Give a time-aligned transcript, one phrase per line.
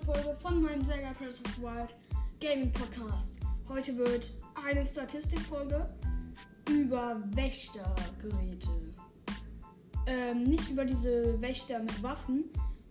[0.00, 1.94] Folge von meinem Sega the Wild
[2.40, 3.38] Gaming Podcast.
[3.68, 5.86] Heute wird eine Statistikfolge
[6.70, 8.68] über Wächtergeräte.
[10.06, 12.44] Ähm, nicht über diese Wächter mit Waffen,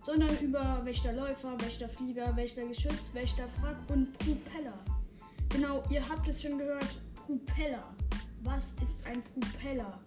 [0.04, 4.78] sondern über Wächterläufer, Wächterflieger, Wächtergeschütz, Wächterfrack und Propeller.
[5.48, 7.82] Genau, ihr habt es schon gehört, Propeller.
[8.44, 9.98] Was ist ein Propeller?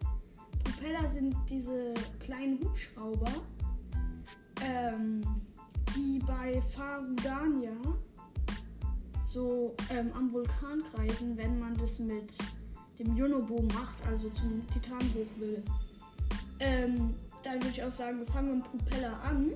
[0.64, 3.32] Propeller sind diese kleinen Hubschrauber,
[4.64, 5.22] ähm,
[5.96, 7.72] die bei Farudania
[9.26, 12.38] so ähm, am Vulkan kreisen, wenn man das mit
[13.00, 15.64] dem Junobo macht, also zum Titanbruch will.
[16.60, 19.52] Ähm, dann würde ich auch sagen, wir fangen mit dem Propeller an.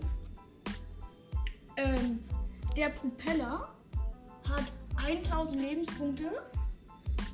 [1.77, 2.20] Ähm,
[2.75, 3.70] der Propeller
[4.49, 4.63] hat
[4.97, 6.31] 1000 Lebenspunkte.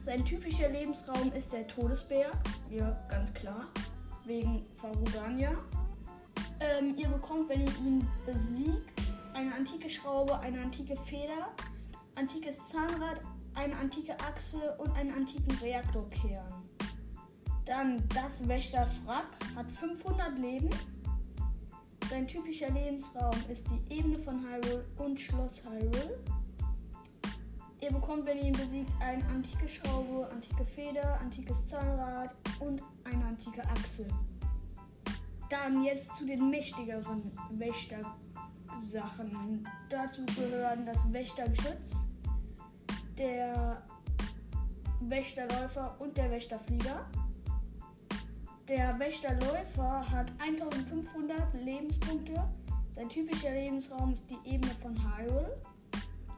[0.03, 2.35] Sein typischer Lebensraum ist der Todesberg.
[2.71, 3.67] Ja, ganz klar.
[4.25, 5.51] Wegen Farudania.
[6.61, 9.01] Ähm, ihr bekommt, wenn ihr ihn besiegt,
[9.33, 11.51] eine antike Schraube, eine antike Feder,
[12.15, 13.21] antikes Zahnrad,
[13.55, 16.45] eine antike Achse und einen antiken Reaktorkern.
[17.65, 20.69] Dann das Wächterfrack hat 500 Leben.
[22.09, 26.19] Sein typischer Lebensraum ist die Ebene von Hyrule und Schloss Hyrule.
[27.79, 33.25] Ihr bekommt, wenn ihr ihn besiegt, eine antike Schraube, antike Feder, antikes Zahnrad und eine
[33.25, 34.07] antike Achse.
[35.51, 39.67] Dann jetzt zu den mächtigeren Wächtersachen.
[39.89, 41.97] Dazu gehören das Wächtergeschütz,
[43.17, 43.83] der
[45.01, 47.05] Wächterläufer und der Wächterflieger.
[48.69, 52.47] Der Wächterläufer hat 1500 Lebenspunkte.
[52.93, 55.59] Sein typischer Lebensraum ist die Ebene von Hyrule.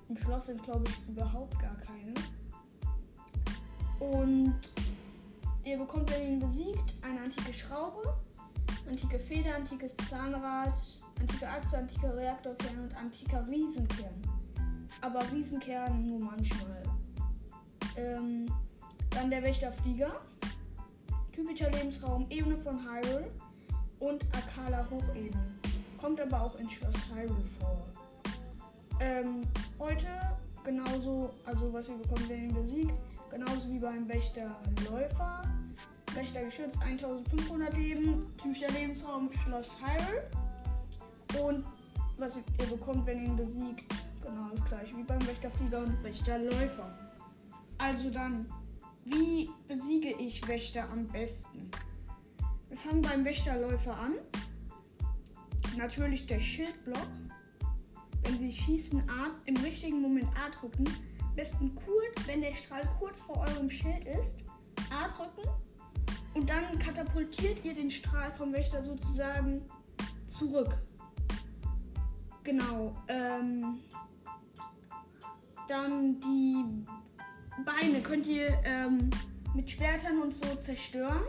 [0.10, 2.16] Im Schloss sind, glaube ich, überhaupt gar keine.
[4.00, 4.60] Und
[5.64, 8.02] ihr bekommt, wenn ihr ihn besiegt, eine antike Schraube,
[8.90, 10.74] antike Feder, antikes Zahnrad,
[11.20, 14.14] antike Achse, antiker Reaktorkern und antiker Riesenkern.
[15.02, 16.84] Aber Riesenkern nur manchmal.
[17.96, 18.46] Ähm,
[19.10, 20.22] dann der Wächterflieger.
[21.32, 23.32] Typischer Lebensraum, Ebene von Hyrule
[24.00, 25.50] und Akala Hochebene.
[26.00, 27.86] Kommt aber auch in Schloss Hyrule vor.
[29.00, 29.42] Ähm,
[29.80, 30.08] heute
[30.64, 32.94] genauso, also was wenn ihr ihn besiegt,
[33.30, 35.42] genauso wie beim Wächterläufer.
[36.16, 40.30] Wächtergeschütz 1500 Leben, typischer Lebensraum Schloss Hyrule.
[41.44, 41.66] Und
[42.18, 43.92] was ihr bekommt, wenn ihr ihn besiegt,
[44.22, 46.98] genau das gleiche wie beim Wächterflieger und Wächterläufer.
[47.80, 48.46] Also dann,
[49.06, 51.72] wie besiege ich Wächter am besten?
[52.70, 54.14] Wir fangen beim Wächterläufer an.
[55.78, 57.08] Natürlich der Schildblock.
[58.22, 60.86] Wenn Sie schießen A, im richtigen Moment A drücken,
[61.36, 64.38] besten kurz, wenn der Strahl kurz vor eurem Schild ist,
[64.92, 65.50] A drücken
[66.34, 69.62] und dann katapultiert ihr den Strahl vom Wächter sozusagen
[70.28, 70.78] zurück.
[72.44, 72.96] Genau.
[73.08, 73.80] Ähm,
[75.68, 76.66] dann die
[77.64, 79.10] Beine könnt ihr ähm,
[79.54, 81.22] mit Schwertern und so zerstören.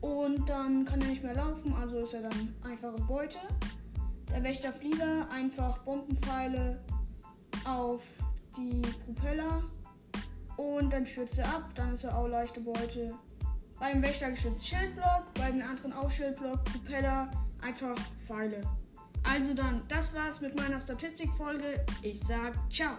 [0.00, 3.38] Und dann kann er nicht mehr laufen, also ist er dann einfache Beute.
[4.32, 6.80] Der Wächterflieger einfach Bombenpfeile
[7.64, 8.02] auf
[8.56, 9.62] die Propeller
[10.60, 13.14] und dann stürzt er ab, dann ist er auch leichte Beute.
[13.78, 17.30] Beim Wächtergeschütz Schildblock, bei den anderen auch Schildblock, Propeller,
[17.62, 18.60] einfach Pfeile.
[19.22, 21.84] Also dann, das war's mit meiner Statistikfolge.
[22.02, 22.92] Ich sag ciao.